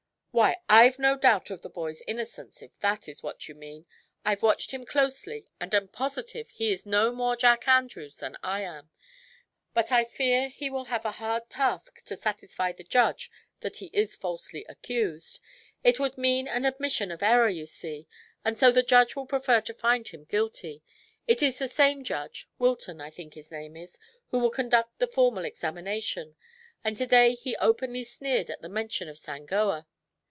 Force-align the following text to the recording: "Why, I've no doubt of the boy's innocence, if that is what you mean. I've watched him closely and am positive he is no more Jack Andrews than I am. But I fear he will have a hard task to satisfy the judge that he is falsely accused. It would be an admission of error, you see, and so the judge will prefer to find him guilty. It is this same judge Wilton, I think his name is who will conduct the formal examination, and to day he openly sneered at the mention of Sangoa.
"Why, 0.33 0.61
I've 0.69 0.97
no 0.97 1.17
doubt 1.17 1.49
of 1.51 1.61
the 1.61 1.69
boy's 1.69 2.01
innocence, 2.07 2.61
if 2.61 2.71
that 2.79 3.09
is 3.09 3.21
what 3.21 3.49
you 3.49 3.53
mean. 3.53 3.85
I've 4.23 4.41
watched 4.41 4.71
him 4.71 4.85
closely 4.85 5.45
and 5.59 5.75
am 5.75 5.89
positive 5.89 6.49
he 6.49 6.71
is 6.71 6.85
no 6.85 7.11
more 7.11 7.35
Jack 7.35 7.67
Andrews 7.67 8.15
than 8.19 8.37
I 8.41 8.61
am. 8.61 8.91
But 9.73 9.91
I 9.91 10.05
fear 10.05 10.47
he 10.47 10.69
will 10.69 10.85
have 10.85 11.03
a 11.03 11.11
hard 11.19 11.49
task 11.49 12.01
to 12.05 12.15
satisfy 12.15 12.71
the 12.71 12.85
judge 12.85 13.29
that 13.59 13.77
he 13.77 13.87
is 13.91 14.15
falsely 14.15 14.63
accused. 14.69 15.41
It 15.83 15.99
would 15.99 16.15
be 16.15 16.39
an 16.47 16.63
admission 16.63 17.11
of 17.11 17.21
error, 17.21 17.49
you 17.49 17.65
see, 17.65 18.07
and 18.45 18.57
so 18.57 18.71
the 18.71 18.83
judge 18.83 19.17
will 19.17 19.27
prefer 19.27 19.59
to 19.59 19.73
find 19.73 20.07
him 20.07 20.23
guilty. 20.23 20.81
It 21.27 21.43
is 21.43 21.59
this 21.59 21.73
same 21.73 22.05
judge 22.05 22.47
Wilton, 22.57 23.01
I 23.01 23.09
think 23.09 23.33
his 23.33 23.51
name 23.51 23.75
is 23.75 23.99
who 24.29 24.39
will 24.39 24.49
conduct 24.49 24.97
the 24.99 25.07
formal 25.07 25.43
examination, 25.43 26.37
and 26.85 26.95
to 26.95 27.05
day 27.05 27.35
he 27.35 27.57
openly 27.57 28.05
sneered 28.05 28.49
at 28.49 28.61
the 28.61 28.69
mention 28.69 29.09
of 29.09 29.17
Sangoa. 29.17 29.87